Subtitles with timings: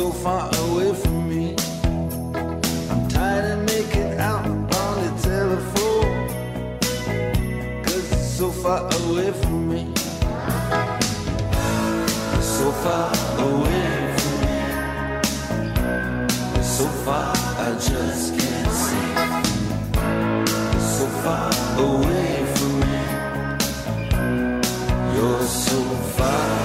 [0.00, 1.54] so far away from me,
[2.90, 6.28] I'm tired of making out on the telephone.
[7.84, 9.92] Cause it's so far away from me.
[12.40, 13.12] So far
[13.46, 14.58] away from me.
[16.62, 17.34] So far,
[17.66, 19.10] I just can't see.
[20.96, 21.50] So far
[21.88, 23.00] away from me.
[25.14, 25.78] You're so
[26.16, 26.59] far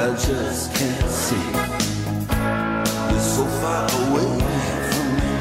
[0.00, 1.34] I just can't see.
[3.10, 4.38] You're so far away
[4.90, 5.34] from me.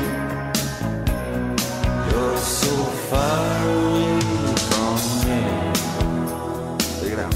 [2.09, 2.73] You're so
[3.11, 4.17] far away
[4.65, 4.97] from
[5.29, 5.41] me.
[7.05, 7.35] It out.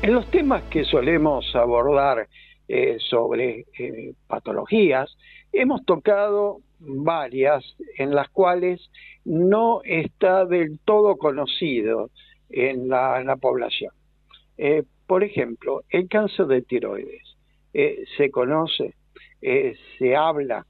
[0.03, 2.29] En los temas que solemos abordar
[2.69, 5.17] eh, sobre eh, patologías,
[5.51, 7.65] hemos tocado varias
[7.97, 8.91] en las cuales
[9.25, 12.11] no está del todo conocido
[12.51, 13.93] en la, en la población.
[14.59, 17.26] Eh, por ejemplo, el cáncer de tiroides
[17.79, 18.95] eh, se conoce,
[19.43, 20.65] eh, se habla,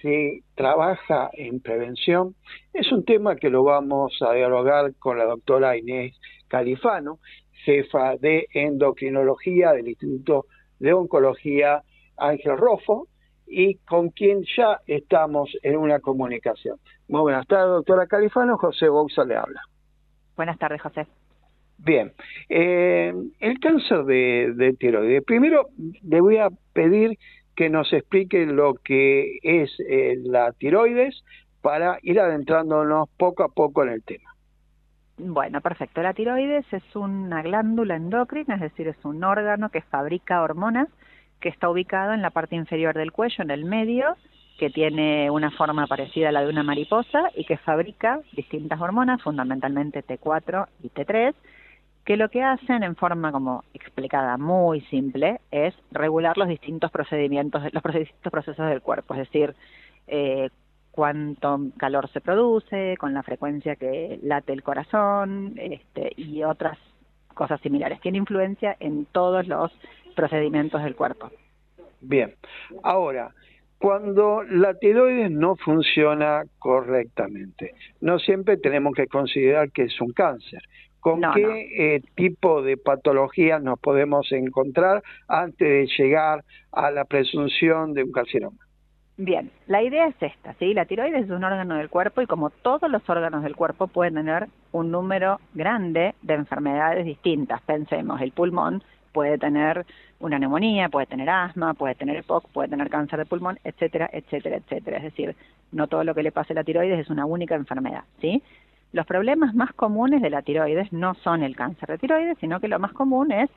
[0.00, 2.36] se trabaja en prevención.
[2.72, 6.16] Es un tema que lo vamos a dialogar con la doctora Inés
[6.46, 7.18] Califano,
[7.64, 10.46] jefa de endocrinología del Instituto
[10.78, 11.82] de Oncología
[12.16, 13.08] Ángel Rofo,
[13.44, 16.78] y con quien ya estamos en una comunicación.
[17.08, 18.58] Muy buenas tardes, doctora Califano.
[18.58, 19.60] José Bouza le habla.
[20.36, 21.04] Buenas tardes, José.
[21.78, 22.12] Bien,
[22.48, 25.24] eh, el cáncer de, de tiroides.
[25.24, 25.68] Primero
[26.02, 27.18] le voy a pedir
[27.54, 31.24] que nos explique lo que es eh, la tiroides
[31.60, 34.30] para ir adentrándonos poco a poco en el tema.
[35.18, 36.00] Bueno, perfecto.
[36.02, 40.88] La tiroides es una glándula endocrina, es decir, es un órgano que fabrica hormonas
[41.40, 44.16] que está ubicado en la parte inferior del cuello, en el medio,
[44.58, 49.22] que tiene una forma parecida a la de una mariposa y que fabrica distintas hormonas,
[49.22, 51.34] fundamentalmente T4 y T3,
[52.08, 57.62] que lo que hacen en forma como explicada muy simple es regular los distintos procedimientos,
[57.70, 59.54] los distintos procesos del cuerpo, es decir,
[60.06, 60.48] eh,
[60.90, 66.78] cuánto calor se produce, con la frecuencia que late el corazón este, y otras
[67.34, 68.00] cosas similares.
[68.00, 69.70] Tiene influencia en todos los
[70.16, 71.30] procedimientos del cuerpo.
[72.00, 72.32] Bien,
[72.84, 73.34] ahora,
[73.78, 80.62] cuando la tiroides no funciona correctamente, no siempre tenemos que considerar que es un cáncer.
[81.00, 87.94] ¿Con qué Eh, tipo de patología nos podemos encontrar antes de llegar a la presunción
[87.94, 88.58] de un carcinoma?
[89.20, 90.74] Bien, la idea es esta, ¿sí?
[90.74, 94.14] La tiroides es un órgano del cuerpo y como todos los órganos del cuerpo pueden
[94.14, 97.60] tener un número grande de enfermedades distintas.
[97.62, 99.84] Pensemos, el pulmón puede tener
[100.20, 104.58] una neumonía, puede tener asma, puede tener EPOC, puede tener cáncer de pulmón, etcétera, etcétera,
[104.58, 104.98] etcétera.
[104.98, 105.34] Es decir,
[105.72, 108.40] no todo lo que le pase a la tiroides es una única enfermedad, ¿sí?
[108.92, 112.68] Los problemas más comunes de la tiroides no son el cáncer de tiroides, sino que
[112.68, 113.50] lo más común es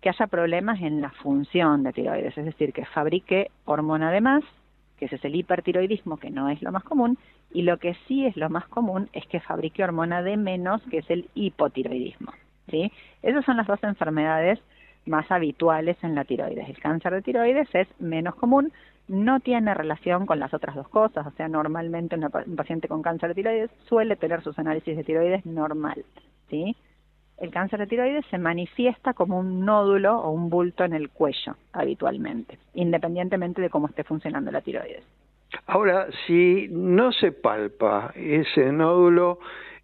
[0.00, 4.44] que haya problemas en la función de tiroides, es decir, que fabrique hormona de más,
[4.96, 7.18] que ese es el hipertiroidismo, que no es lo más común,
[7.52, 10.98] y lo que sí es lo más común es que fabrique hormona de menos, que
[10.98, 12.32] es el hipotiroidismo.
[12.70, 12.92] ¿sí?
[13.22, 14.58] Esas son las dos enfermedades
[15.06, 16.68] más habituales en la tiroides.
[16.68, 18.72] El cáncer de tiroides es menos común,
[19.08, 23.30] no tiene relación con las otras dos cosas, o sea, normalmente un paciente con cáncer
[23.30, 26.04] de tiroides suele tener sus análisis de tiroides normal,
[26.50, 26.76] ¿sí?
[27.38, 31.56] El cáncer de tiroides se manifiesta como un nódulo o un bulto en el cuello
[31.72, 35.04] habitualmente, independientemente de cómo esté funcionando la tiroides.
[35.66, 39.38] Ahora, si no se palpa ese nódulo,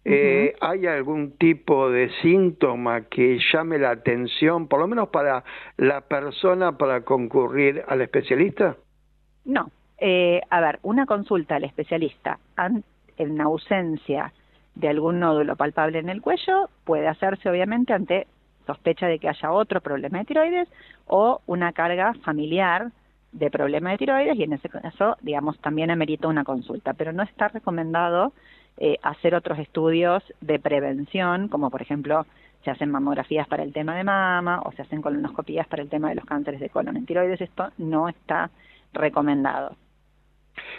[0.07, 5.43] eh, ¿Hay algún tipo de síntoma que llame la atención, por lo menos para
[5.77, 8.77] la persona, para concurrir al especialista?
[9.45, 9.71] No.
[9.97, 12.37] Eh, a ver, una consulta al especialista
[13.17, 14.33] en ausencia
[14.75, 18.27] de algún nódulo palpable en el cuello puede hacerse obviamente ante
[18.67, 20.67] sospecha de que haya otro problema de tiroides
[21.07, 22.91] o una carga familiar
[23.31, 27.23] de problema de tiroides y en ese caso, digamos, también amerita una consulta, pero no
[27.23, 28.33] está recomendado
[28.77, 32.25] eh, hacer otros estudios de prevención, como por ejemplo
[32.63, 36.09] se hacen mamografías para el tema de mama o se hacen colonoscopías para el tema
[36.09, 36.97] de los cánceres de colon.
[36.97, 38.49] En tiroides esto no está
[38.95, 39.75] recomendado.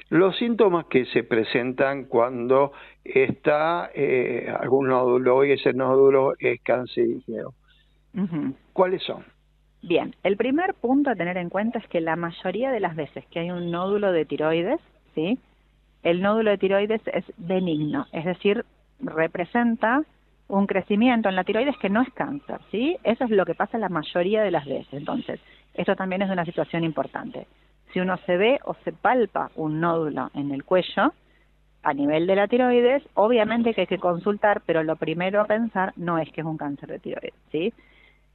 [0.09, 2.73] Los síntomas que se presentan cuando
[3.05, 7.55] está eh, algún nódulo y ese nódulo es cancerígeno,
[8.73, 9.25] ¿cuáles son?
[9.83, 13.25] Bien, el primer punto a tener en cuenta es que la mayoría de las veces
[13.27, 14.81] que hay un nódulo de tiroides,
[15.15, 15.39] ¿sí?
[16.07, 18.65] el nódulo de tiroides es benigno, es decir,
[19.01, 20.03] representa
[20.47, 22.97] un crecimiento en la tiroides que no es cáncer, ¿sí?
[23.03, 24.93] Eso es lo que pasa la mayoría de las veces.
[24.93, 25.41] Entonces,
[25.75, 27.49] esto también es una situación importante.
[27.97, 31.15] Si uno se ve o se palpa un nódulo en el cuello
[31.83, 35.95] a nivel de la tiroides, obviamente que hay que consultar, pero lo primero a pensar
[35.97, 37.73] no es que es un cáncer de tiroides, ¿sí?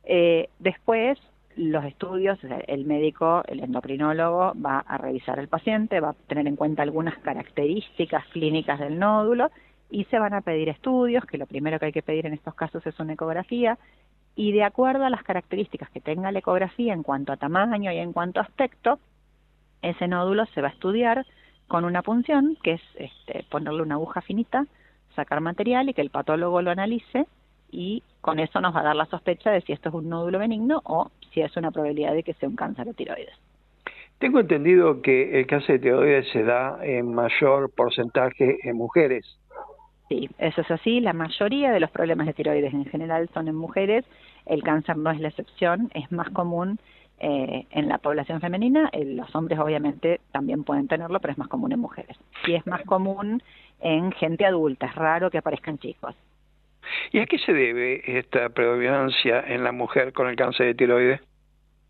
[0.03, 1.19] Eh, después,
[1.57, 6.55] los estudios, el médico, el endocrinólogo va a revisar al paciente, va a tener en
[6.55, 9.51] cuenta algunas características clínicas del nódulo
[9.91, 12.55] y se van a pedir estudios, que lo primero que hay que pedir en estos
[12.55, 13.77] casos es una ecografía,
[14.35, 17.97] y de acuerdo a las características que tenga la ecografía en cuanto a tamaño y
[17.99, 18.97] en cuanto a aspecto,
[19.81, 21.25] ese nódulo se va a estudiar
[21.67, 24.65] con una punción, que es este, ponerle una aguja finita,
[25.15, 27.25] sacar material y que el patólogo lo analice
[27.71, 30.39] y con eso nos va a dar la sospecha de si esto es un nódulo
[30.39, 33.35] benigno o si es una probabilidad de que sea un cáncer de tiroides.
[34.19, 39.25] Tengo entendido que el cáncer de tiroides se da en mayor porcentaje en mujeres.
[40.09, 40.99] Sí, eso es así.
[40.99, 44.05] La mayoría de los problemas de tiroides en general son en mujeres.
[44.45, 45.89] El cáncer no es la excepción.
[45.93, 46.79] Es más común
[47.23, 48.89] eh, en la población femenina.
[48.91, 52.17] Eh, los hombres obviamente también pueden tenerlo, pero es más común en mujeres.
[52.47, 53.43] Y es más común
[53.79, 54.87] en gente adulta.
[54.87, 56.15] Es raro que aparezcan chicos.
[57.11, 61.21] ¿Y a qué se debe esta predominancia en la mujer con el cáncer de tiroides?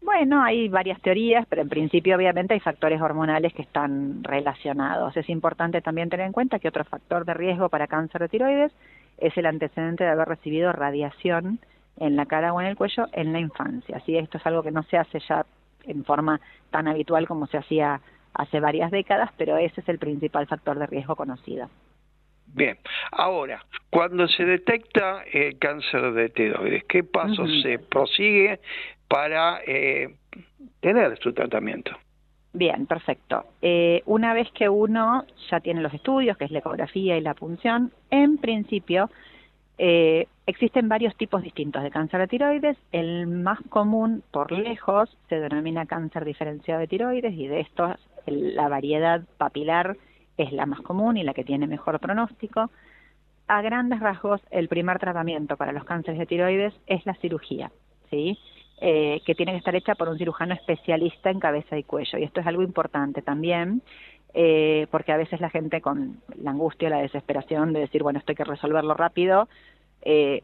[0.01, 5.15] Bueno, hay varias teorías, pero en principio obviamente hay factores hormonales que están relacionados.
[5.15, 8.73] Es importante también tener en cuenta que otro factor de riesgo para cáncer de tiroides
[9.17, 11.59] es el antecedente de haber recibido radiación
[11.97, 13.97] en la cara o en el cuello en la infancia.
[13.97, 15.45] Así esto es algo que no se hace ya
[15.85, 18.01] en forma tan habitual como se hacía
[18.33, 21.69] hace varias décadas, pero ese es el principal factor de riesgo conocido.
[22.53, 22.77] Bien,
[23.11, 28.59] ahora, cuando se detecta el cáncer de tiroides, ¿qué pasos se prosigue
[29.07, 30.15] para eh,
[30.81, 31.91] tener su tratamiento?
[32.53, 33.45] Bien, perfecto.
[33.61, 37.33] Eh, una vez que uno ya tiene los estudios, que es la ecografía y la
[37.33, 39.09] punción, en principio
[39.83, 42.77] eh, existen varios tipos distintos de cáncer de tiroides.
[42.91, 47.95] El más común, por lejos, se denomina cáncer diferenciado de tiroides y de estos
[48.27, 49.97] la variedad papilar
[50.37, 52.69] es la más común y la que tiene mejor pronóstico.
[53.47, 57.71] A grandes rasgos, el primer tratamiento para los cánceres de tiroides es la cirugía,
[58.11, 58.37] ¿sí?
[58.81, 62.19] Eh, que tiene que estar hecha por un cirujano especialista en cabeza y cuello.
[62.19, 63.81] Y esto es algo importante también.
[64.33, 68.31] Eh, porque a veces la gente con la angustia, la desesperación de decir, bueno, esto
[68.31, 69.49] hay que resolverlo rápido,
[70.01, 70.43] eh,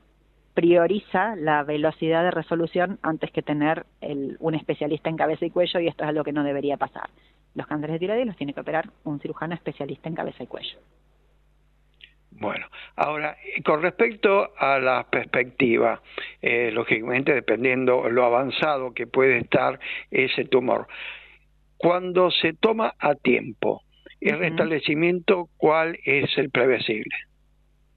[0.53, 5.79] prioriza la velocidad de resolución antes que tener el, un especialista en cabeza y cuello
[5.79, 7.09] y esto es algo que no debería pasar.
[7.53, 10.79] Los cánceres de tiroides los tiene que operar un cirujano especialista en cabeza y cuello.
[12.39, 16.01] Bueno, ahora, con respecto a la perspectiva,
[16.41, 19.79] eh, lógicamente dependiendo lo avanzado que puede estar
[20.11, 20.87] ese tumor,
[21.77, 23.81] cuando se toma a tiempo
[24.21, 27.15] el restablecimiento, ¿cuál es el previsible?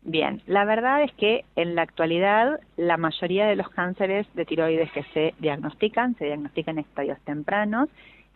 [0.03, 4.91] Bien, la verdad es que en la actualidad la mayoría de los cánceres de tiroides
[4.93, 7.89] que se diagnostican se diagnostican en estadios tempranos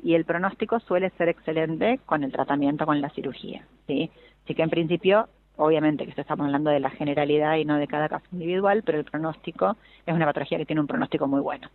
[0.03, 4.11] y el pronóstico suele ser excelente con el tratamiento con la cirugía, ¿sí?
[4.45, 7.87] Así que en principio, obviamente que esto estamos hablando de la generalidad y no de
[7.87, 11.71] cada caso individual, pero el pronóstico es una patología que tiene un pronóstico muy bueno.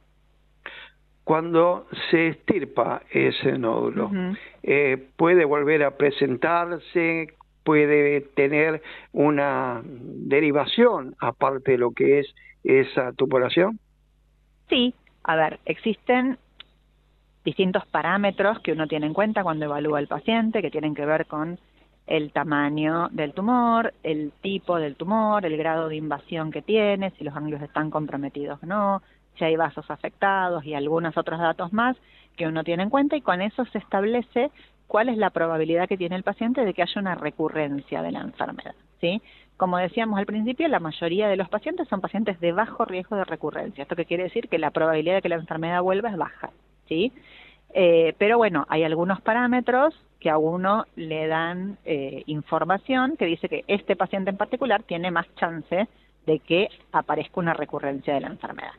[1.30, 4.10] Cuando se estirpa ese nódulo,
[4.64, 7.36] eh, ¿puede volver a presentarse?
[7.64, 8.82] puede tener
[9.12, 12.34] una derivación aparte de lo que es
[12.64, 13.80] esa tubulación?
[14.70, 16.40] Sí, a ver, existen
[17.46, 21.28] distintos parámetros que uno tiene en cuenta cuando evalúa al paciente que tienen que ver
[21.28, 21.60] con
[22.08, 27.24] el tamaño del tumor, el tipo del tumor, el grado de invasión que tiene, si
[27.24, 29.04] los ganglios están comprometidos o no,
[29.40, 31.98] si hay vasos afectados y algunos otros datos más
[32.38, 34.52] que uno tiene en cuenta y con eso se establece
[34.88, 38.22] cuál es la probabilidad que tiene el paciente de que haya una recurrencia de la
[38.22, 38.76] enfermedad.
[39.00, 39.22] ¿sí?
[39.58, 43.24] Como decíamos al principio, la mayoría de los pacientes son pacientes de bajo riesgo de
[43.24, 43.84] recurrencia.
[43.84, 46.52] Esto que quiere decir que la probabilidad de que la enfermedad vuelva es baja.
[46.88, 47.14] ¿sí?
[47.74, 53.48] Eh, pero bueno, hay algunos parámetros que a uno le dan eh, información que dice
[53.48, 55.88] que este paciente en particular tiene más chance
[56.26, 58.74] de que aparezca una recurrencia de la enfermedad.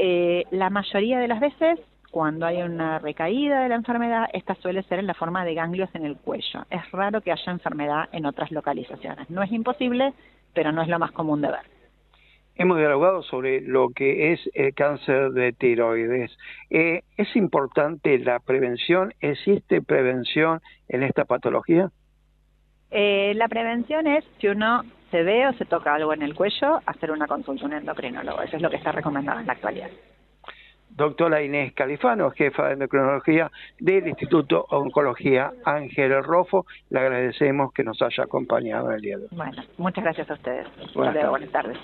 [0.00, 1.80] Eh, la mayoría de las veces
[2.12, 5.90] cuando hay una recaída de la enfermedad, esta suele ser en la forma de ganglios
[5.92, 6.64] en el cuello.
[6.70, 9.28] Es raro que haya enfermedad en otras localizaciones.
[9.28, 10.14] No es imposible,
[10.54, 11.66] pero no es lo más común de ver.
[12.54, 16.30] Hemos dialogado sobre lo que es el cáncer de tiroides.
[16.70, 19.12] Eh, ¿Es importante la prevención?
[19.20, 21.90] ¿Existe prevención en esta patología?
[22.92, 26.80] Eh, la prevención es, si uno se ve o se toca algo en el cuello,
[26.86, 28.42] hacer una consulta a un endocrinólogo.
[28.42, 29.90] Eso es lo que está recomendado en la actualidad
[30.98, 36.66] doctora Inés Califano, jefa de endocrinología del Instituto Oncología Ángel Rofo.
[36.90, 39.30] Le agradecemos que nos haya acompañado el día de hoy.
[39.30, 40.66] Bueno, muchas gracias a ustedes.
[40.94, 41.78] Buenas, buenas tardes.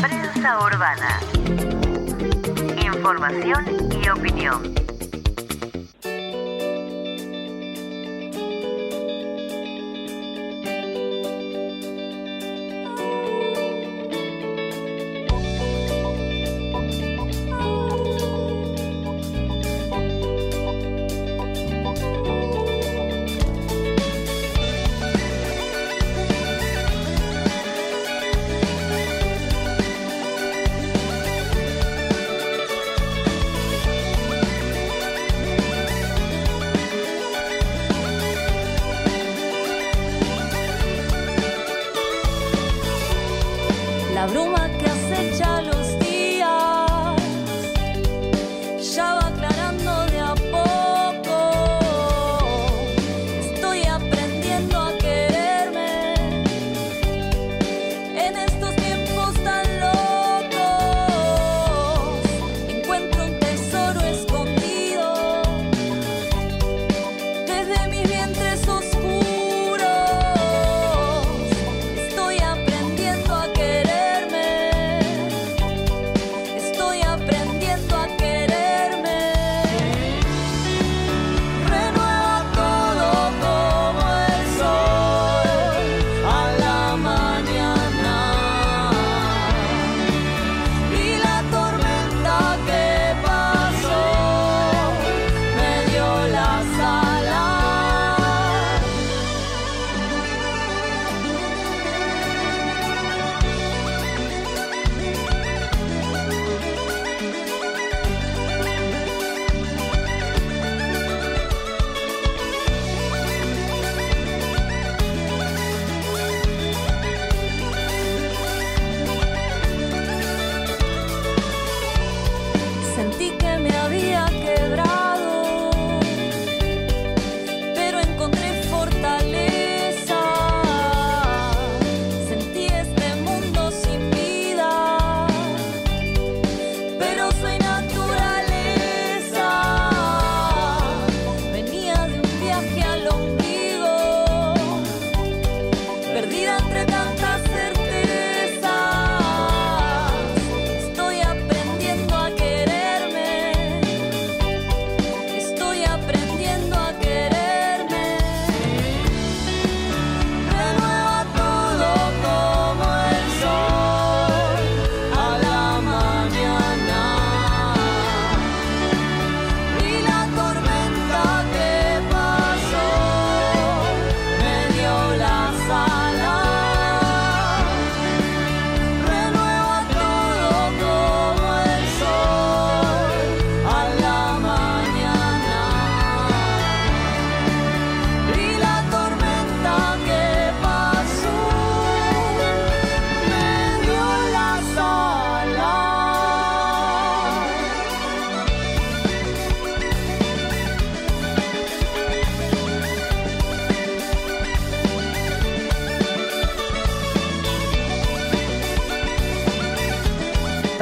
[0.00, 1.18] Prensa Urbana.
[2.80, 3.64] Información
[4.00, 4.93] y opinión.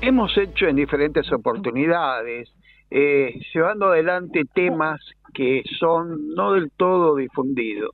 [0.00, 2.48] Hemos hecho en diferentes oportunidades,
[2.90, 5.00] eh, llevando adelante temas
[5.34, 7.90] que son no del todo difundidos.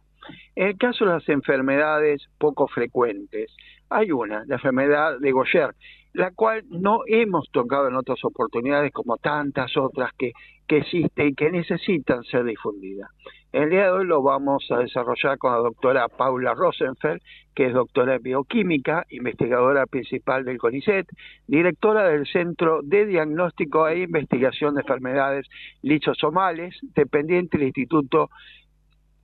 [0.55, 3.55] En el caso de las enfermedades poco frecuentes,
[3.91, 5.75] hay una, la enfermedad de Goyer,
[6.13, 10.33] la cual no hemos tocado en otras oportunidades como tantas otras que,
[10.67, 13.11] que existen y que necesitan ser difundidas.
[13.55, 17.23] El día de hoy lo vamos a desarrollar con la doctora Paula Rosenfeld,
[17.55, 21.07] que es doctora en bioquímica, investigadora principal del CONICET,
[21.47, 25.47] directora del Centro de Diagnóstico e Investigación de Enfermedades
[25.83, 28.29] Lichosomales, dependiente del Instituto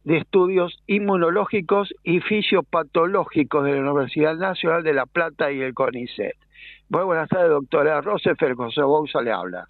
[0.04, 6.36] de Estudios Inmunológicos y Fisiopatológicos de la Universidad Nacional de La Plata y el CONICET.
[6.88, 9.66] Muy buenas tardes, doctora Rosenfeld, José Bouza le habla.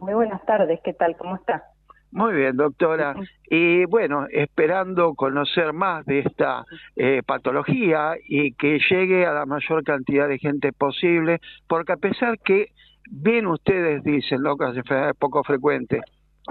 [0.00, 1.16] Muy buenas tardes, ¿qué tal?
[1.16, 1.75] ¿Cómo está?
[2.12, 3.14] Muy bien, doctora.
[3.50, 6.64] Y bueno, esperando conocer más de esta
[6.96, 12.38] eh, patología y que llegue a la mayor cantidad de gente posible, porque a pesar
[12.38, 12.70] que
[13.10, 16.00] bien ustedes dicen, locas enfermedades poco frecuentes,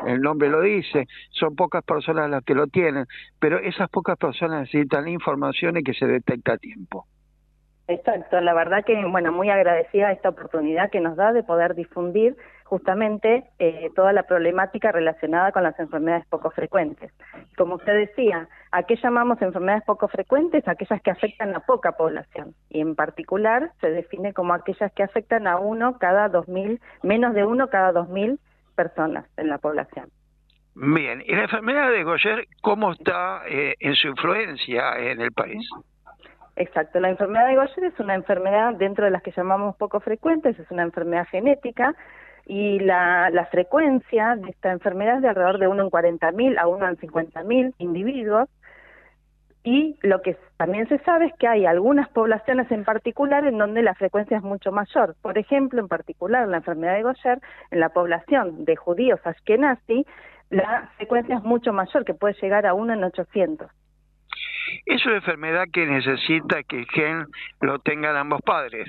[0.05, 3.05] el nombre lo dice, son pocas personas las que lo tienen,
[3.39, 7.05] pero esas pocas personas necesitan información y que se detecta a tiempo.
[7.87, 12.35] Exacto, la verdad que, bueno, muy agradecida esta oportunidad que nos da de poder difundir
[12.65, 17.11] justamente eh, toda la problemática relacionada con las enfermedades poco frecuentes.
[17.55, 20.67] Como usted decía, ¿a qué llamamos enfermedades poco frecuentes?
[20.67, 22.55] Aquellas que afectan a poca población.
[22.69, 27.35] Y en particular se define como aquellas que afectan a uno cada dos mil, menos
[27.35, 28.39] de uno cada dos mil
[28.75, 30.09] personas en la población.
[30.73, 35.63] Bien, ¿y la enfermedad de Goyer cómo está eh, en su influencia en el país?
[36.57, 40.57] Exacto, la enfermedad de Goyer es una enfermedad dentro de las que llamamos poco frecuentes,
[40.57, 41.95] es una enfermedad genética
[42.45, 46.67] y la, la frecuencia de esta enfermedad es de alrededor de 1 en 40.000 a
[46.67, 48.49] 1 en 50.000 individuos
[49.65, 53.81] y lo que también se sabe es que hay algunas poblaciones en particular en donde
[53.81, 55.15] la frecuencia es mucho mayor.
[55.23, 57.39] Por ejemplo, en particular la enfermedad de Goyer,
[57.71, 60.05] en la población de judíos ashkenazi,
[60.51, 63.67] la frecuencia es mucho mayor, que puede llegar a 1 en 800.
[64.85, 67.25] Es una enfermedad que necesita que el gen
[67.61, 68.87] lo tengan ambos padres.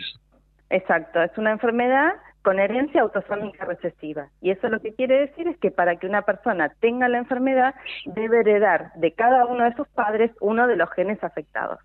[0.68, 2.12] Exacto, es una enfermedad
[2.46, 4.28] con herencia autosómica recesiva.
[4.40, 7.74] Y eso lo que quiere decir es que para que una persona tenga la enfermedad
[8.04, 11.80] debe heredar de cada uno de sus padres uno de los genes afectados.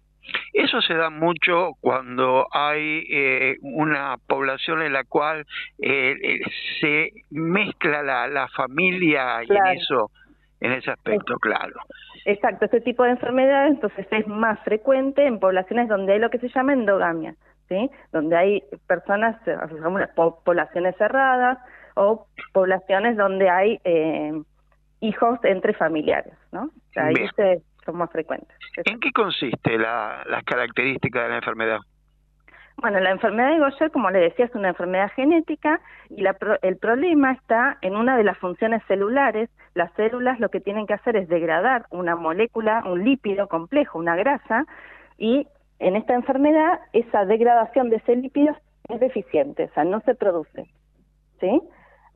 [0.54, 5.48] Eso se da mucho cuando hay eh, una población en la cual
[5.80, 6.40] eh, eh,
[6.80, 10.12] se mezcla la, la familia y en eso,
[10.60, 11.74] en ese aspecto, claro.
[12.26, 16.38] Exacto, este tipo de enfermedad entonces es más frecuente en poblaciones donde hay lo que
[16.38, 17.34] se llama endogamia.
[18.12, 19.38] Donde hay personas,
[20.44, 21.58] poblaciones cerradas
[21.96, 24.42] o poblaciones donde hay eh,
[25.02, 26.70] hijos entre familiares, ¿no?
[26.96, 27.16] ahí
[27.86, 28.56] son más frecuentes.
[28.86, 31.80] ¿En qué consiste la, las características de la enfermedad?
[32.78, 36.78] Bueno, la enfermedad de Gaucher, como le decía, es una enfermedad genética y la, el
[36.78, 39.50] problema está en una de las funciones celulares.
[39.76, 44.16] Las células lo que tienen que hacer es degradar una molécula, un lípido complejo, una
[44.16, 44.66] grasa,
[45.18, 45.48] y
[45.82, 48.56] en esta enfermedad esa degradación de ese lípido
[48.88, 50.68] es deficiente, o sea, no se produce,
[51.40, 51.62] ¿sí?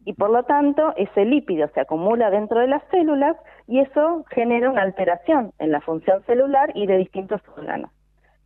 [0.06, 3.36] Y por lo tanto, ese lípido se acumula dentro de las células
[3.68, 7.90] y eso genera una alteración en la función celular y de distintos órganos.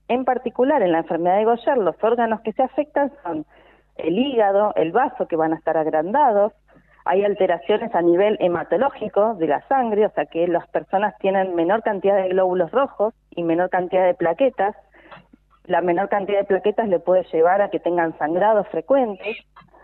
[0.08, 3.46] En particular, en la enfermedad de Goyer, los órganos que se afectan son
[3.98, 6.54] el hígado, el vaso, que van a estar agrandados,
[7.04, 11.84] hay alteraciones a nivel hematológico de la sangre, o sea que las personas tienen menor
[11.84, 14.76] cantidad de glóbulos rojos y menor cantidad de plaquetas,
[15.70, 19.38] la menor cantidad de plaquetas le puede llevar a que tengan sangrados frecuentes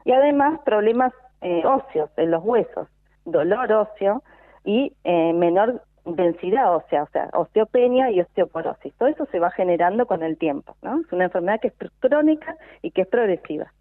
[0.04, 2.88] y además problemas eh, óseos en los huesos,
[3.24, 4.24] dolor óseo
[4.64, 8.94] y eh, menor densidad ósea, o sea, osteopenia y osteoporosis.
[8.96, 11.02] Todo eso se va generando con el tiempo, ¿no?
[11.02, 13.72] Es una enfermedad que es crónica y que es progresiva.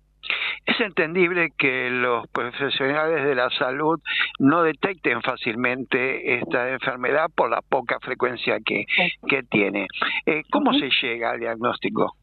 [0.67, 4.01] Es entendible que los profesionales de la salud
[4.39, 8.85] no detecten fácilmente esta enfermedad por la poca frecuencia que,
[9.29, 9.87] que tiene.
[10.27, 12.15] Eh, ¿Cómo se llega al diagnóstico?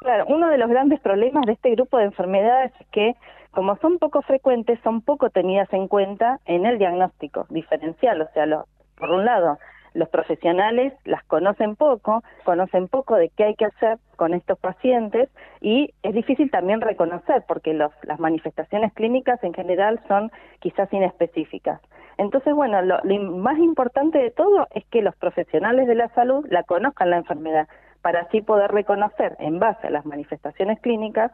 [0.00, 3.14] Claro, uno de los grandes problemas de este grupo de enfermedades es que,
[3.52, 8.20] como son poco frecuentes, son poco tenidas en cuenta en el diagnóstico diferencial.
[8.22, 8.66] O sea, lo,
[8.96, 9.58] por un lado,
[9.94, 15.28] los profesionales las conocen poco, conocen poco de qué hay que hacer con estos pacientes
[15.60, 21.80] y es difícil también reconocer porque los, las manifestaciones clínicas en general son quizás inespecíficas.
[22.18, 23.00] Entonces, bueno, lo,
[23.32, 27.68] más importante de todo es que los profesionales de la salud la conozcan la enfermedad
[28.02, 31.32] para así poder reconocer en base a las manifestaciones clínicas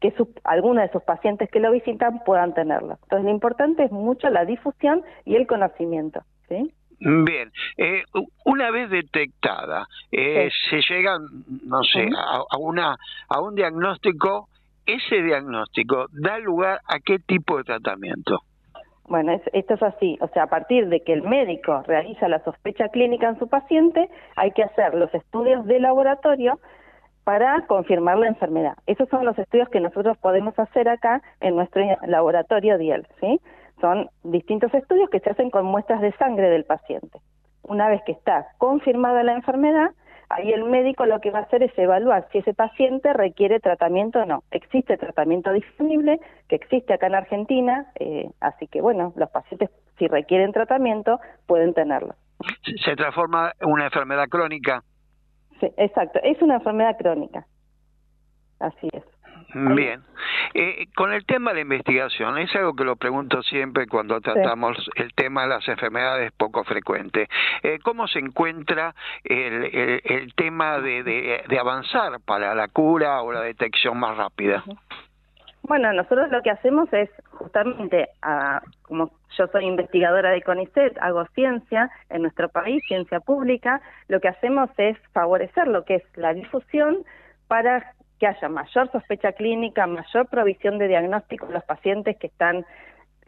[0.00, 0.12] que
[0.44, 2.98] algunos de sus pacientes que lo visitan puedan tenerlo.
[3.04, 6.20] Entonces, lo importante es mucho la difusión y el conocimiento.
[6.48, 6.72] ¿sí?
[6.98, 8.04] Bien, eh,
[8.44, 11.18] una vez detectada, eh, se llega,
[11.64, 12.96] no sé, a, una,
[13.28, 14.48] a un diagnóstico,
[14.86, 18.40] ese diagnóstico da lugar a qué tipo de tratamiento.
[19.08, 22.88] Bueno, esto es así, o sea, a partir de que el médico realiza la sospecha
[22.88, 26.58] clínica en su paciente, hay que hacer los estudios de laboratorio
[27.22, 28.74] para confirmar la enfermedad.
[28.86, 33.40] Esos son los estudios que nosotros podemos hacer acá en nuestro laboratorio DIEL, ¿sí?
[33.80, 37.20] Son distintos estudios que se hacen con muestras de sangre del paciente.
[37.62, 39.90] Una vez que está confirmada la enfermedad,
[40.28, 44.20] ahí el médico lo que va a hacer es evaluar si ese paciente requiere tratamiento
[44.20, 44.44] o no.
[44.50, 50.08] Existe tratamiento disponible, que existe acá en Argentina, eh, así que bueno, los pacientes si
[50.08, 52.14] requieren tratamiento pueden tenerlo.
[52.84, 54.82] ¿Se transforma en una enfermedad crónica?
[55.60, 57.46] Sí, exacto, es una enfermedad crónica.
[58.60, 59.04] Así es.
[59.54, 60.02] Bien.
[60.54, 64.90] Eh, con el tema de la investigación, es algo que lo pregunto siempre cuando tratamos
[64.96, 67.28] el tema de las enfermedades poco frecuentes.
[67.62, 73.40] Eh, ¿Cómo se encuentra el, el, tema de, de, avanzar para la cura o la
[73.40, 74.64] detección más rápida?
[75.62, 78.08] Bueno, nosotros lo que hacemos es justamente,
[78.82, 84.28] como yo soy investigadora de CONICET, hago ciencia en nuestro país, ciencia pública, lo que
[84.28, 86.98] hacemos es favorecer lo que es la difusión
[87.48, 92.64] para que haya mayor sospecha clínica, mayor provisión de diagnóstico a los pacientes que están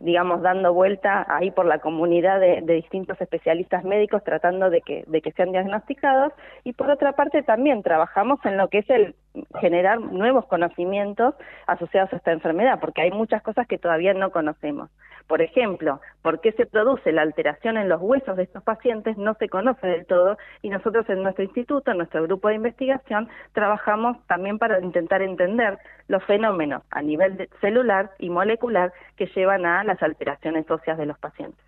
[0.01, 5.21] digamos, dando vuelta ahí por la comunidad de, distintos especialistas médicos tratando de que, de
[5.21, 6.33] que sean diagnosticados.
[6.65, 9.15] Y por otra parte también trabajamos en lo que es el
[9.61, 11.35] generar nuevos conocimientos
[11.67, 14.91] asociados a esta enfermedad, porque hay muchas cosas que todavía no conocemos.
[15.29, 19.35] Por ejemplo, por qué se produce la alteración en los huesos de estos pacientes no
[19.35, 20.39] se conoce del todo.
[20.63, 25.79] Y nosotros en nuestro instituto, en nuestro grupo de investigación, trabajamos también para intentar entender
[26.09, 31.19] los fenómenos a nivel celular y molecular que llevan a las alteraciones óseas de los
[31.19, 31.65] pacientes.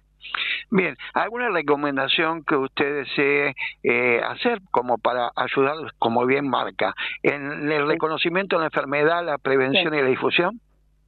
[0.70, 7.72] Bien, ¿alguna recomendación que usted desee eh, hacer como para ayudar, como bien marca, en
[7.72, 10.60] el reconocimiento de la enfermedad, la prevención y la difusión?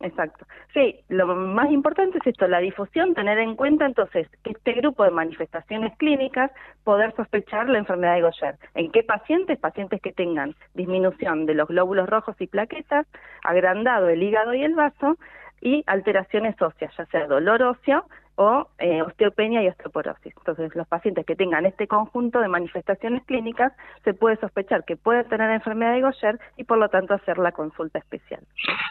[0.03, 0.46] Exacto.
[0.75, 5.05] Sí, lo más importante es esto, la difusión, tener en cuenta entonces que este grupo
[5.05, 6.51] de manifestaciones clínicas,
[6.83, 8.57] poder sospechar la enfermedad de Gaucher.
[8.75, 9.61] ¿En qué pacientes?
[9.61, 13.07] Pacientes que tengan disminución de los glóbulos rojos y plaquetas,
[13.44, 15.18] agrandado el hígado y el vaso,
[15.62, 20.35] y alteraciones óseas, ya sea dolor óseo o eh, osteopenia y osteoporosis.
[20.37, 23.72] Entonces, los pacientes que tengan este conjunto de manifestaciones clínicas,
[24.05, 27.53] se puede sospechar que pueden tener enfermedad de Gaucher y por lo tanto hacer la
[27.53, 28.40] consulta especial.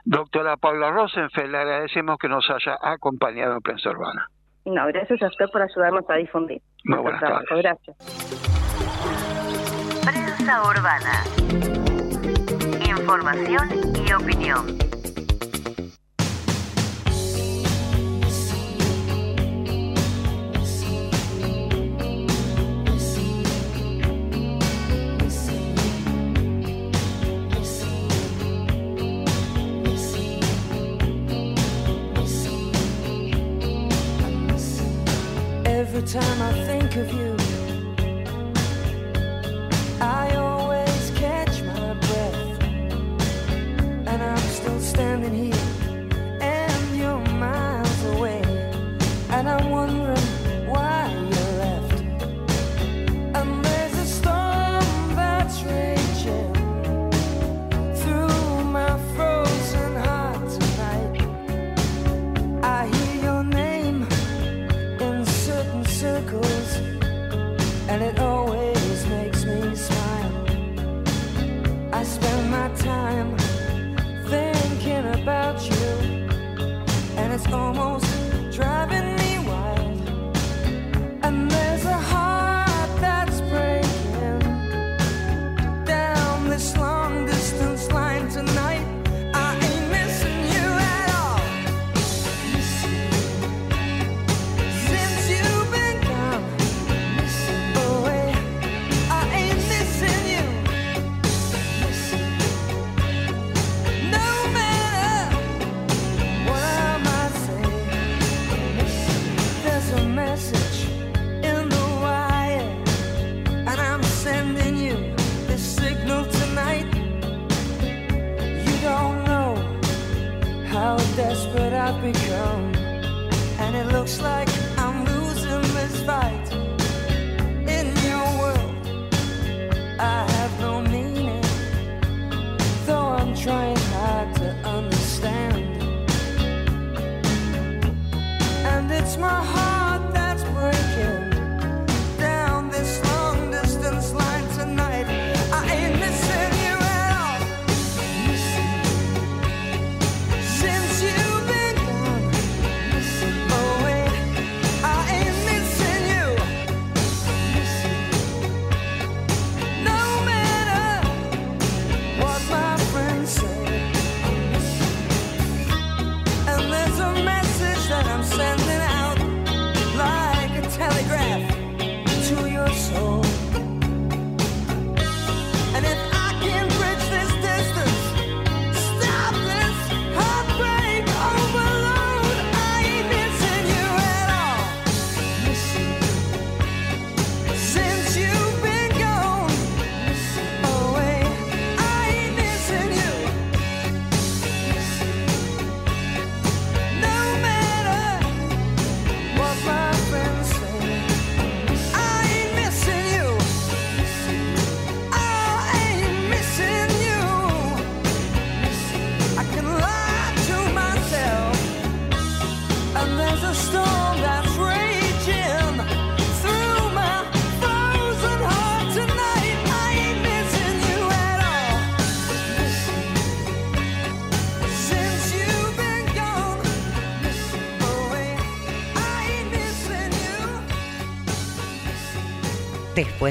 [0.05, 4.27] Doctora Paula Rosenfeld, le agradecemos que nos haya acompañado en Prensa Urbana.
[4.63, 6.61] No, gracias a usted por ayudarnos a difundir.
[6.85, 7.45] Muy buenas trabajo.
[7.57, 7.97] Gracias.
[10.05, 11.23] Prensa Urbana.
[12.87, 13.69] Información
[14.07, 14.90] y opinión.
[36.01, 37.37] Every time I think of you,
[40.01, 42.63] I always catch my breath.
[44.07, 45.50] And I'm still standing here,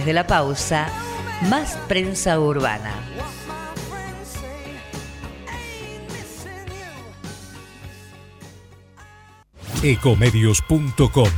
[0.00, 0.88] Después de la pausa,
[1.50, 2.90] más prensa urbana.
[9.82, 11.28] Ecomedios.com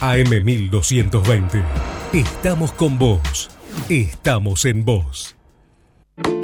[0.00, 1.62] AM1220.
[2.14, 3.50] Estamos con vos.
[3.90, 5.39] Estamos en vos.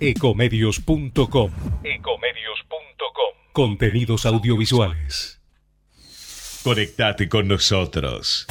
[0.00, 1.52] ecomedios.com.
[1.84, 3.34] Ecomedios.com.
[3.52, 5.40] Contenidos audiovisuales.
[6.62, 8.46] Conectate con nosotros.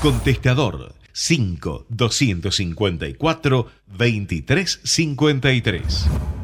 [0.00, 6.35] Contestador 5 254 2353.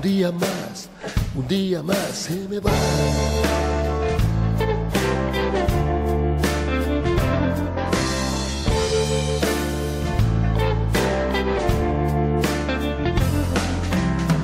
[0.00, 0.88] Un día más,
[1.34, 2.70] un día más se me va.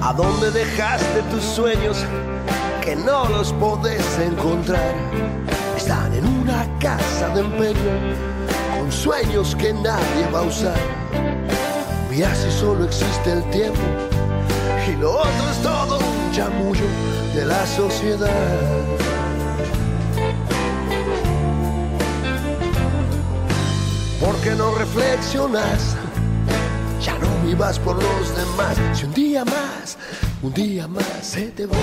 [0.02, 2.04] ¿A dónde dejaste tus sueños
[2.84, 4.94] que no los podés encontrar?
[5.74, 7.78] Están en una casa de empeño
[8.76, 10.78] con sueños que nadie va a usar.
[12.14, 13.80] Y así solo existe el tiempo
[14.88, 16.84] y lo otro es todo un chamullo
[17.34, 18.30] de la sociedad.
[24.20, 25.96] ¿Por qué no reflexionas?
[27.02, 28.76] Ya no vivas por los demás.
[28.92, 29.98] Si un día más,
[30.42, 31.76] un día más se te va.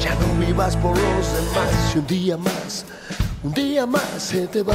[0.00, 1.94] Ya no vivas por los demás.
[1.94, 2.84] Y un día más,
[3.42, 4.74] un día más se te va.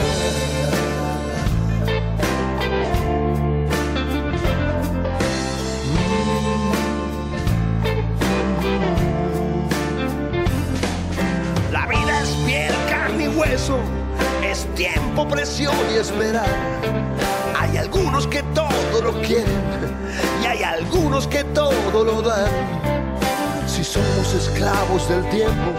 [11.72, 13.78] La vida es piel, carne y hueso,
[14.44, 16.50] es tiempo, presión y esperar.
[17.58, 19.48] Hay algunos que todo lo quieren
[20.44, 22.99] y hay algunos que todo lo dan.
[23.80, 25.72] Si somos esclavos del tiempo,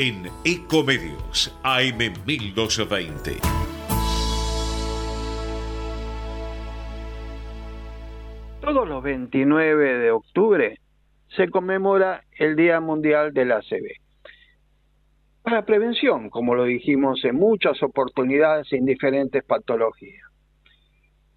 [0.00, 3.36] En Ecomedios, AM 1220.
[8.60, 10.80] Todos los 29 de octubre
[11.28, 14.00] se conmemora el Día Mundial de la ACV.
[15.42, 20.25] Para prevención, como lo dijimos en muchas oportunidades en diferentes patologías.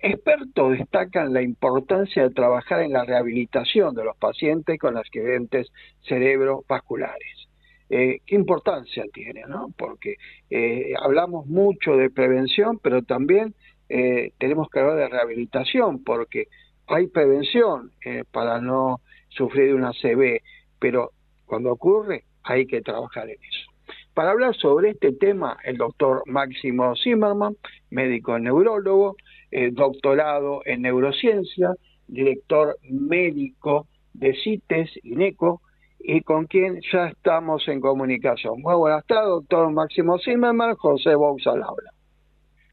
[0.01, 5.67] Expertos destacan la importancia de trabajar en la rehabilitación de los pacientes con accidentes
[6.07, 7.49] cerebrovasculares.
[7.89, 9.43] Eh, ¿Qué importancia tiene?
[9.47, 9.73] ¿no?
[9.77, 10.15] Porque
[10.49, 13.55] eh, hablamos mucho de prevención, pero también
[13.89, 16.47] eh, tenemos que hablar de rehabilitación, porque
[16.87, 17.91] hay prevención
[18.31, 20.41] para no sufrir de una CB,
[20.79, 21.11] pero
[21.45, 23.69] cuando ocurre hay que trabajar en eso.
[24.13, 27.57] Para hablar sobre este tema, el doctor Máximo Zimmerman,
[27.89, 29.15] médico neurólogo,
[29.51, 31.73] eh, doctorado en neurociencia,
[32.07, 35.61] director médico de CITES, INECO,
[35.99, 38.61] y con quien ya estamos en comunicación.
[38.61, 41.91] Muy buenas tardes, doctor Máximo Zimmerman, José Bouzal habla.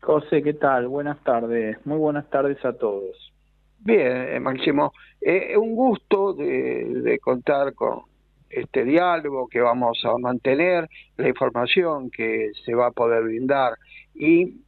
[0.01, 0.87] José, ¿qué tal?
[0.87, 1.85] Buenas tardes.
[1.85, 3.33] Muy buenas tardes a todos.
[3.81, 8.03] Bien, eh, Máximo, es eh, un gusto de, de, contar con
[8.49, 13.75] este diálogo que vamos a mantener, la información que se va a poder brindar
[14.15, 14.61] y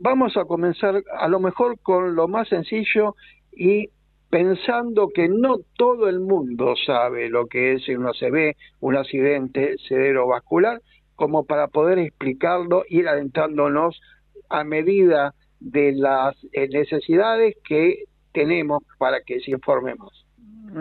[0.00, 3.14] vamos a comenzar a lo mejor con lo más sencillo
[3.52, 3.88] y
[4.30, 10.80] pensando que no todo el mundo sabe lo que es un ACV, un accidente cerebrovascular,
[11.16, 14.00] como para poder explicarlo, ir adentrándonos
[14.48, 20.24] a medida de las eh, necesidades que tenemos para que se informe más.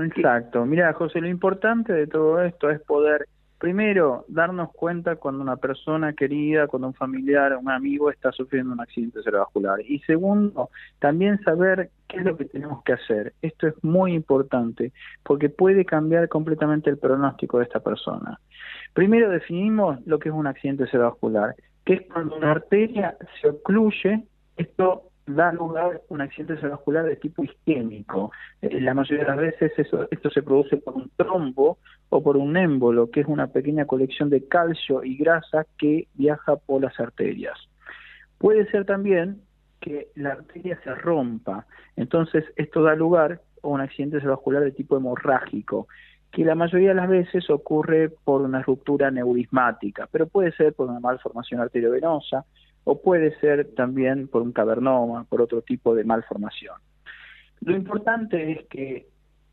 [0.06, 0.66] Exacto.
[0.66, 3.26] Mira, José, lo importante de todo esto es poder,
[3.60, 8.80] primero, darnos cuenta cuando una persona querida, cuando un familiar, un amigo está sufriendo un
[8.80, 9.82] accidente cerebrovascular.
[9.82, 13.34] Y segundo, también saber qué es lo que tenemos que hacer.
[13.42, 14.94] Esto es muy importante
[15.24, 18.40] porque puede cambiar completamente el pronóstico de esta persona.
[18.94, 21.56] Primero definimos lo que es un accidente cerebrovascular,
[21.86, 24.24] que es cuando una arteria se ocluye,
[24.56, 28.32] esto da lugar a un accidente cerebrovascular de tipo isquémico.
[28.62, 31.78] Eh, la mayoría de las veces eso, esto se produce por un trombo
[32.10, 36.56] o por un émbolo, que es una pequeña colección de calcio y grasa que viaja
[36.56, 37.58] por las arterias.
[38.38, 39.42] Puede ser también
[39.80, 41.66] que la arteria se rompa,
[41.96, 45.88] entonces esto da lugar a un accidente cerebrovascular de tipo hemorrágico,
[46.32, 50.90] que la mayoría de las veces ocurre por una ruptura neurismática, pero puede ser por
[50.90, 52.46] una malformación arteriovenosa,
[52.84, 56.76] o puede ser también por un cavernoma, por otro tipo de malformación.
[57.62, 59.08] Lo importante es que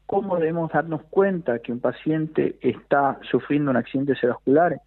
[0.07, 4.81] cómo debemos darnos cuenta que un paciente está sufriendo un accidente cerebrovascular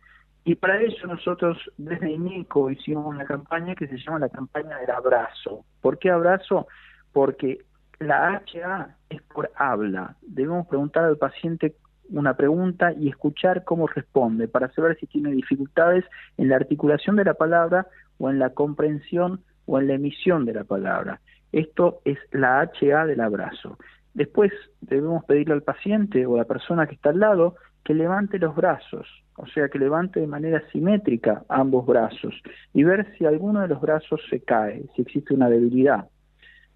[0.45, 4.89] y para eso nosotros desde INICO hicimos una campaña que se llama la campaña del
[4.89, 5.65] abrazo.
[5.81, 6.67] ¿Por qué abrazo?
[7.11, 7.59] Porque
[7.99, 10.15] la HA es por habla.
[10.21, 11.75] Debemos preguntar al paciente
[12.09, 16.05] una pregunta y escuchar cómo responde para saber si tiene dificultades
[16.37, 17.85] en la articulación de la palabra
[18.19, 21.21] o en la comprensión o en la emisión de la palabra.
[21.51, 23.77] Esto es la HA del abrazo.
[24.13, 24.51] Después
[24.81, 28.55] debemos pedirle al paciente o a la persona que está al lado que levante los
[28.55, 32.35] brazos, o sea, que levante de manera simétrica ambos brazos
[32.73, 36.07] y ver si alguno de los brazos se cae, si existe una debilidad.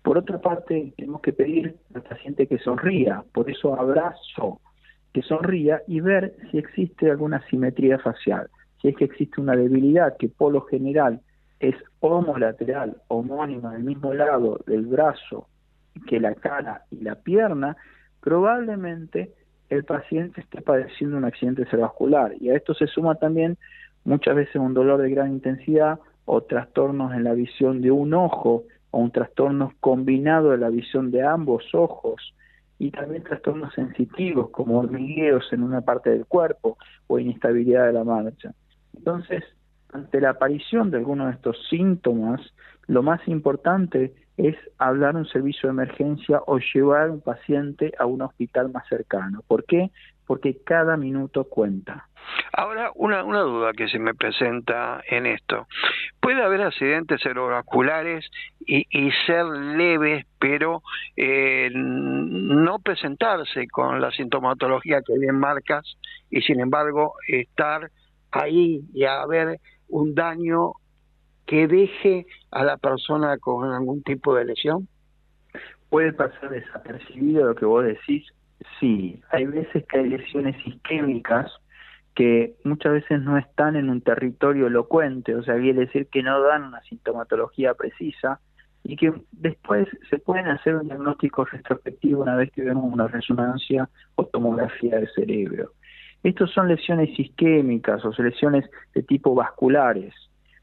[0.02, 4.60] Por otra parte, tenemos que pedir al paciente que sonría, por eso abrazo,
[5.14, 8.50] que sonría y ver si existe alguna simetría facial,
[8.82, 11.22] si es que existe una debilidad que por lo general
[11.64, 15.48] es homolateral, homónima del mismo lado del brazo
[16.08, 17.78] que la cara y la pierna,
[18.20, 19.34] probablemente
[19.70, 23.58] el paciente esté padeciendo un accidente cerebrovascular y a esto se suma también
[24.04, 28.66] muchas veces un dolor de gran intensidad o trastornos en la visión de un ojo
[28.92, 32.36] o un trastorno combinado de la visión de ambos ojos
[32.78, 38.04] y también trastornos sensitivos como hormigueos en una parte del cuerpo o inestabilidad de la
[38.04, 38.54] marcha.
[38.94, 39.44] Entonces,
[39.94, 42.42] ante la aparición de alguno de estos síntomas,
[42.88, 48.22] lo más importante es hablar un servicio de emergencia o llevar un paciente a un
[48.24, 49.44] hospital más cercano.
[49.48, 49.92] ¿Por qué?
[50.26, 52.08] Porque cada minuto cuenta.
[52.54, 55.68] Ahora, una, una duda que se me presenta en esto.
[56.20, 58.26] ¿Puede haber accidentes cerebrovasculares
[58.66, 60.82] y, y ser leves, pero
[61.16, 65.98] eh, no presentarse con la sintomatología que bien marcas
[66.30, 67.92] y sin embargo estar
[68.32, 69.60] ahí y haber
[69.94, 70.74] un daño
[71.46, 74.88] que deje a la persona con algún tipo de lesión?
[75.90, 78.26] Puede pasar desapercibido lo que vos decís,
[78.80, 79.22] sí.
[79.30, 81.52] Hay veces que hay lesiones isquémicas
[82.16, 86.42] que muchas veces no están en un territorio elocuente, o sea, quiere decir que no
[86.42, 88.40] dan una sintomatología precisa
[88.84, 93.90] y que después se pueden hacer un diagnóstico retrospectivo una vez que vemos una resonancia
[94.16, 95.72] o tomografía del cerebro.
[96.24, 100.14] Estos son lesiones isquémicas o lesiones de tipo vasculares.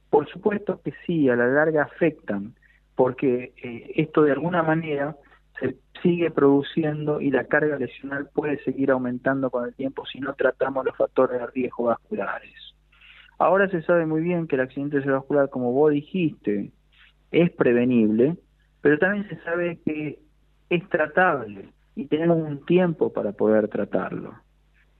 [0.08, 2.54] Por supuesto que sí, a la larga afectan,
[2.96, 5.16] porque eh, esto de alguna manera
[5.60, 10.34] se sigue produciendo y la carga lesional puede seguir aumentando con el tiempo si no
[10.34, 12.54] tratamos los factores de riesgo vasculares.
[13.38, 16.72] Ahora se sabe muy bien que el accidente cerebrovascular, como vos dijiste,
[17.30, 18.36] es prevenible,
[18.80, 20.18] pero también se sabe que
[20.70, 24.34] es tratable y tenemos un tiempo para poder tratarlo.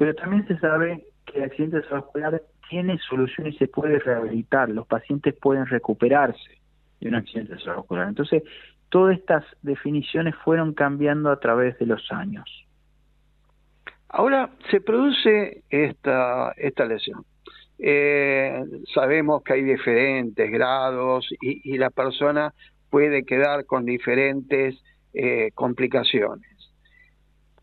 [0.01, 4.87] Pero también se sabe que el accidente cerebrovascular tiene solución y se puede rehabilitar, los
[4.87, 6.59] pacientes pueden recuperarse
[7.01, 8.09] de un accidente cerebrovascular.
[8.09, 8.43] Entonces,
[8.89, 12.49] todas estas definiciones fueron cambiando a través de los años.
[14.09, 17.27] Ahora se produce esta, esta lesión.
[17.79, 22.55] Eh, sabemos que hay diferentes grados y, la persona
[22.89, 24.83] puede quedar con diferentes
[25.13, 26.49] eh, complicaciones.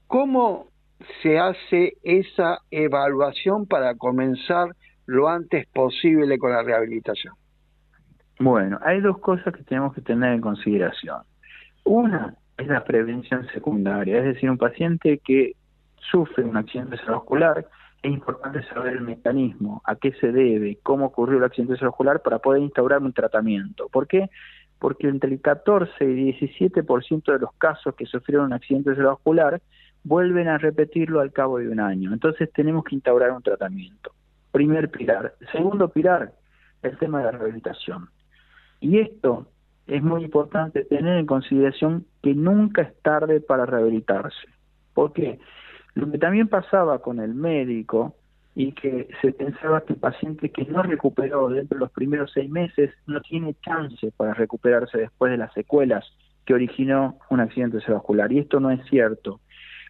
[0.06, 0.77] ¿Cómo
[1.22, 4.70] se hace esa evaluación para comenzar
[5.06, 7.34] lo antes posible con la rehabilitación?
[8.40, 11.22] Bueno, hay dos cosas que tenemos que tener en consideración.
[11.84, 15.54] Una es la prevención secundaria, es decir, un paciente que
[16.12, 17.66] sufre un accidente cerebrovascular,
[18.02, 22.40] es importante saber el mecanismo, a qué se debe, cómo ocurrió el accidente cerebrovascular para
[22.40, 23.88] poder instaurar un tratamiento.
[23.90, 24.30] ¿Por qué?
[24.80, 29.62] Porque entre el 14 y 17% de los casos que sufrieron un accidente cerebrovascular
[30.08, 32.14] vuelven a repetirlo al cabo de un año.
[32.14, 34.12] Entonces tenemos que instaurar un tratamiento.
[34.52, 35.36] Primer pilar.
[35.52, 36.32] Segundo pilar,
[36.82, 38.10] el tema de la rehabilitación.
[38.80, 39.48] Y esto
[39.86, 44.48] es muy importante tener en consideración que nunca es tarde para rehabilitarse.
[44.94, 45.40] ¿Por qué?
[45.94, 48.16] Lo que también pasaba con el médico
[48.56, 52.50] y que se pensaba que el paciente que no recuperó dentro de los primeros seis
[52.50, 56.06] meses no tiene chance para recuperarse después de las secuelas
[56.46, 58.32] que originó un accidente cerebrovascular.
[58.32, 59.42] Y esto no es cierto,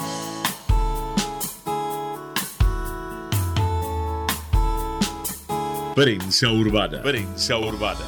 [5.97, 7.03] Prensa Urbana.
[7.03, 8.07] Prensa Urbana.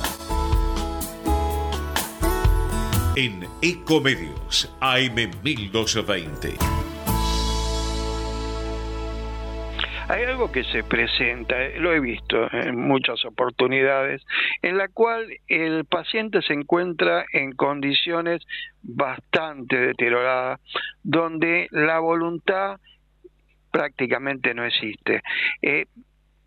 [3.16, 6.65] En Ecomedios, AM 1220.
[10.08, 14.24] Hay algo que se presenta, eh, lo he visto en muchas oportunidades,
[14.62, 18.46] en la cual el paciente se encuentra en condiciones
[18.82, 20.60] bastante deterioradas,
[21.02, 22.78] donde la voluntad
[23.72, 25.22] prácticamente no existe.
[25.60, 25.86] Eh,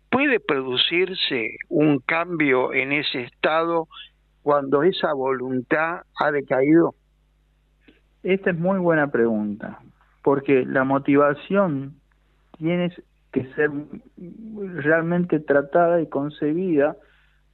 [0.08, 3.88] ¿Puede producirse un cambio en ese estado
[4.42, 6.94] cuando esa voluntad ha decaído?
[8.22, 9.80] Esta es muy buena pregunta,
[10.22, 12.00] porque la motivación
[12.58, 12.90] tiene
[13.32, 13.70] que ser
[14.74, 16.96] realmente tratada y concebida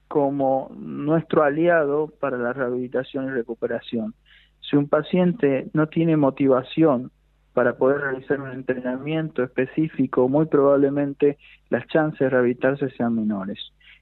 [0.08, 4.14] como nuestro aliado para la rehabilitación y recuperación.
[4.60, 7.10] Si un paciente no tiene motivación
[7.52, 11.38] para poder realizar un entrenamiento específico, muy probablemente
[11.70, 13.58] las chances de rehabilitarse sean menores.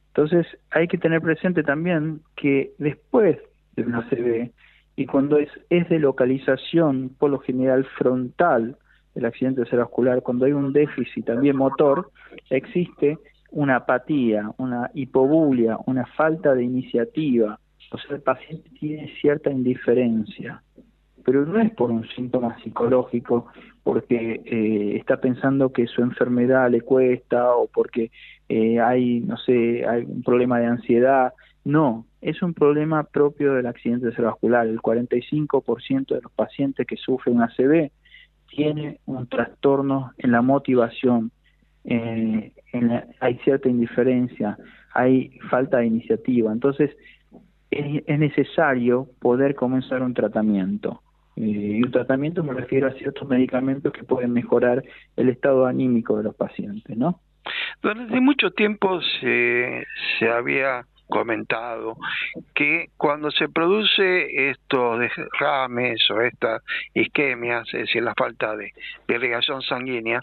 [0.09, 3.39] Entonces hay que tener presente también que después
[3.77, 4.53] de una CB
[4.97, 8.77] y cuando es, es de localización, por lo general frontal,
[9.15, 12.11] el accidente cerebrovascular, cuando hay un déficit también motor,
[12.51, 13.19] existe
[13.51, 17.59] una apatía, una hipobulia, una falta de iniciativa,
[17.93, 20.63] o sea, el paciente tiene cierta indiferencia,
[21.25, 23.47] pero no es por un síntoma psicológico,
[23.83, 28.11] porque eh, está pensando que su enfermedad le cuesta o porque
[28.49, 31.33] eh, hay, no sé, un problema de ansiedad,
[31.65, 34.67] no, es un problema propio del accidente cerebrovascular.
[34.67, 37.91] El 45% de los pacientes que sufren ACV
[38.55, 41.31] tiene un trastorno en la motivación,
[41.85, 42.53] eh,
[43.21, 44.57] hay cierta indiferencia,
[44.93, 46.53] hay falta de iniciativa.
[46.53, 46.91] Entonces,
[47.71, 51.03] es, necesario poder comenzar un tratamiento.
[51.37, 54.85] Eh, y un tratamiento me refiero a ciertos medicamentos que pueden mejorar
[55.17, 57.21] el estado anímico de los pacientes, ¿no?
[57.83, 59.85] Durante mucho tiempo se,
[60.19, 61.97] se había comentado
[62.55, 66.63] que cuando se produce estos derrames o estas
[66.95, 68.73] isquemias, es decir, la falta de,
[69.09, 70.21] irrigación sanguínea,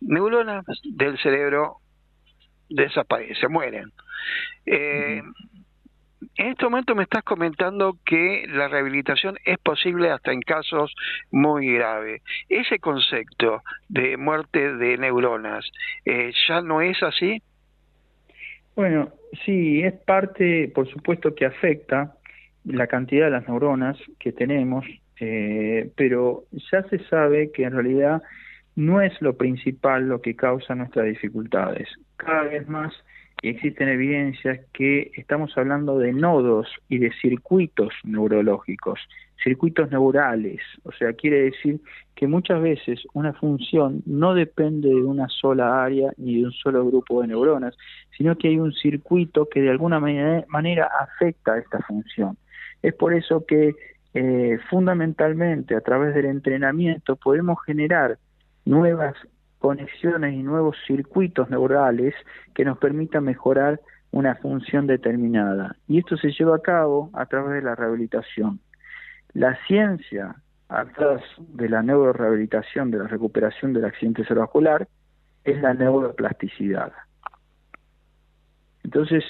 [0.00, 1.76] neuronas del cerebro
[2.68, 3.92] desaparecen, mueren.
[4.66, 5.22] Eh,
[6.36, 10.92] en este momento me estás comentando que la rehabilitación es posible hasta en casos
[11.30, 12.22] muy graves.
[12.48, 15.64] Ese concepto de muerte de neuronas,
[16.04, 17.40] eh, ¿ya no es así?
[18.76, 19.12] Bueno,
[19.44, 22.14] sí, es parte, por supuesto, que afecta
[22.64, 24.84] la cantidad de las neuronas que tenemos,
[25.20, 28.22] eh, pero ya se sabe que en realidad
[28.74, 31.88] no es lo principal lo que causa nuestras dificultades.
[32.16, 32.92] Cada vez más
[33.42, 39.00] existen evidencias que estamos hablando de nodos y de circuitos neurológicos,
[39.42, 41.80] circuitos neurales, o sea, quiere decir
[42.14, 46.86] que muchas veces una función no depende de una sola área ni de un solo
[46.86, 47.76] grupo de neuronas,
[48.16, 52.38] sino que hay un circuito que de alguna manera afecta a esta función.
[52.82, 53.74] Es por eso que
[54.14, 58.18] eh, fundamentalmente a través del entrenamiento podemos generar
[58.64, 59.14] nuevas
[59.64, 62.14] conexiones y nuevos circuitos neurales
[62.54, 65.74] que nos permitan mejorar una función determinada.
[65.88, 68.60] Y esto se lleva a cabo a través de la rehabilitación.
[69.32, 70.36] La ciencia
[70.68, 74.86] atrás de la neurorehabilitación, de la recuperación del accidente cerebrovascular,
[75.44, 76.92] es la neuroplasticidad.
[78.82, 79.24] Entonces,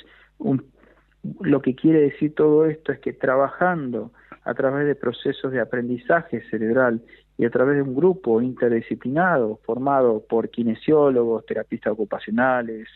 [1.43, 4.11] lo que quiere decir todo esto es que trabajando
[4.43, 7.03] a través de procesos de aprendizaje cerebral
[7.37, 12.89] y a través de un grupo interdisciplinado formado por kinesiólogos, terapistas ocupacionales,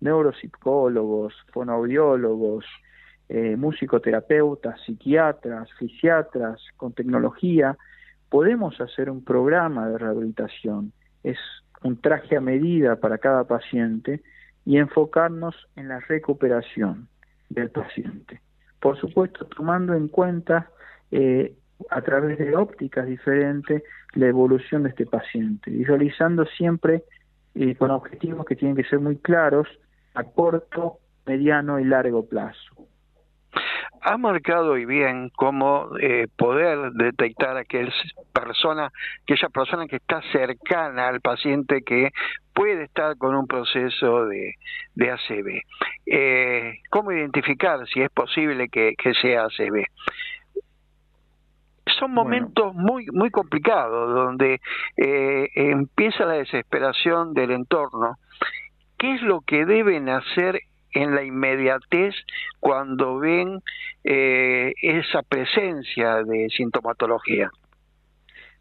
[0.00, 2.64] neuropsicólogos, fonoaudiólogos,
[3.28, 7.76] eh, musicoterapeutas, psiquiatras, fisiatras, con tecnología,
[8.28, 10.92] podemos hacer un programa de rehabilitación.
[11.22, 11.38] Es
[11.82, 14.22] un traje a medida para cada paciente
[14.64, 17.08] y enfocarnos en la recuperación
[17.48, 18.40] del paciente.
[18.80, 20.70] Por supuesto, tomando en cuenta
[21.10, 21.54] eh,
[21.90, 23.82] a través de ópticas diferentes
[24.14, 27.04] la evolución de este paciente, visualizando siempre
[27.54, 29.68] eh, con objetivos que tienen que ser muy claros
[30.14, 32.74] a corto, mediano y largo plazo.
[34.02, 37.92] Ha marcado y bien cómo eh, poder detectar a aquella
[38.34, 38.90] persona,
[39.22, 42.10] aquella persona que está cercana al paciente que
[42.52, 44.54] puede estar con un proceso de,
[44.94, 45.62] de ACV.
[46.06, 49.86] Eh, ¿Cómo identificar si es posible que, que sea ACV?
[51.98, 54.60] Son momentos muy muy complicados donde
[54.96, 58.16] eh, empieza la desesperación del entorno.
[58.98, 60.60] ¿Qué es lo que deben hacer
[60.92, 62.14] en la inmediatez
[62.60, 63.60] cuando ven
[64.04, 67.50] eh, esa presencia de sintomatología?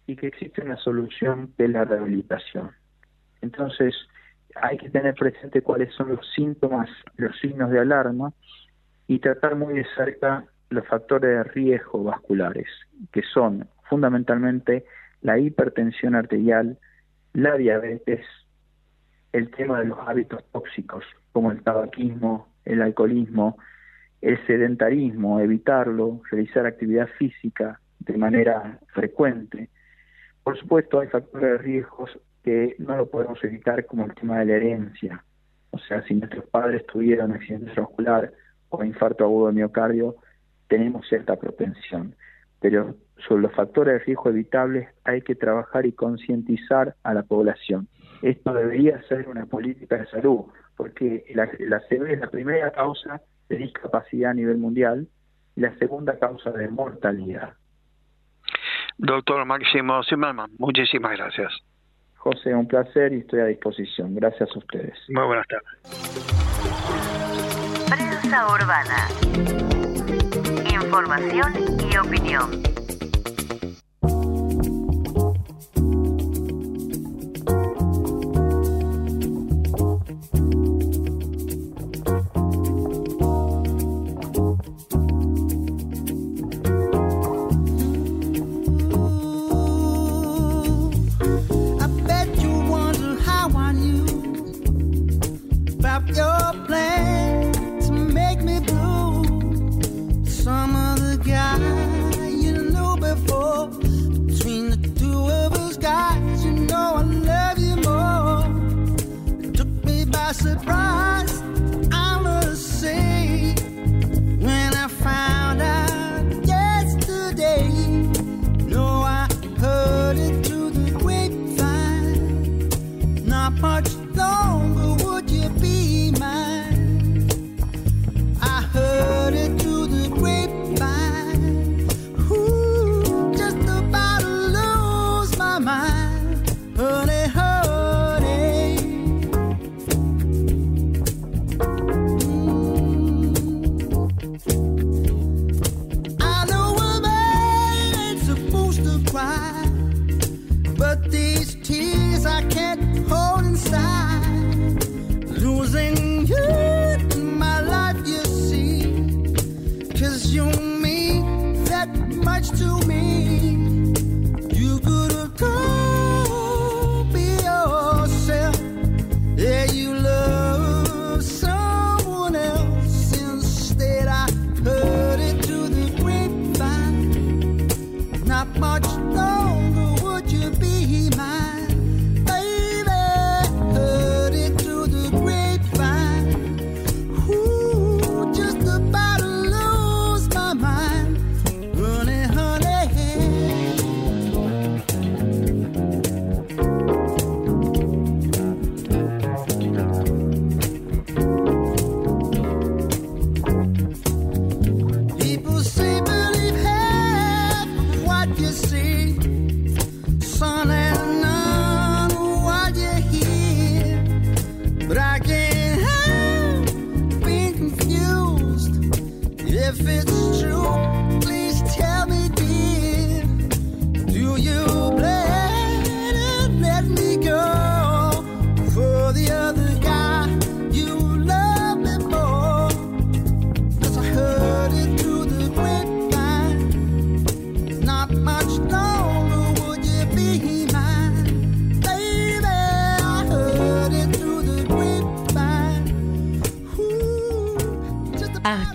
[0.05, 2.71] y que existe una solución de la rehabilitación.
[3.41, 3.95] Entonces,
[4.55, 8.33] hay que tener presente cuáles son los síntomas, los signos de alarma
[9.07, 12.67] y tratar muy de cerca los factores de riesgo vasculares,
[13.11, 14.85] que son fundamentalmente
[15.21, 16.77] la hipertensión arterial,
[17.33, 18.25] la diabetes,
[19.31, 23.57] el tema de los hábitos tóxicos, como el tabaquismo, el alcoholismo,
[24.21, 29.69] el sedentarismo, evitarlo, realizar actividad física de manera frecuente.
[30.43, 34.45] Por supuesto, hay factores de riesgos que no lo podemos evitar como el tema de
[34.45, 35.23] la herencia.
[35.71, 38.31] O sea, si nuestros padres tuvieron accidente vascular
[38.69, 40.15] o infarto agudo de miocardio,
[40.67, 42.15] tenemos cierta propensión.
[42.59, 42.95] Pero
[43.27, 47.87] sobre los factores de riesgo evitables hay que trabajar y concientizar a la población.
[48.21, 50.45] Esto debería ser una política de salud,
[50.77, 55.07] porque la, la CB es la primera causa de discapacidad a nivel mundial
[55.55, 57.53] y la segunda causa de mortalidad.
[58.97, 61.51] Doctor Máximo Zimmerman, muchísimas gracias.
[62.15, 64.15] José, un placer y estoy a disposición.
[64.15, 64.97] Gracias a ustedes.
[65.09, 65.67] Muy buenas tardes.
[67.89, 69.72] Prensa Urbana.
[70.93, 71.55] Información
[71.91, 72.72] y opinión.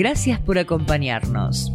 [0.00, 1.74] Gracias por acompañarnos.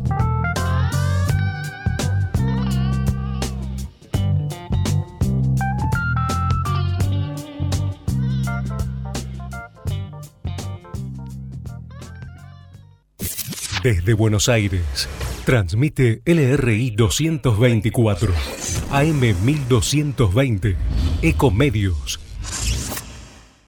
[13.84, 15.08] Desde Buenos Aires,
[15.46, 18.34] transmite LRI 224,
[18.90, 20.76] AM 1220,
[21.22, 22.25] Ecomedios